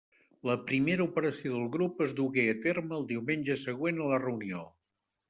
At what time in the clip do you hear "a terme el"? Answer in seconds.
2.53-3.05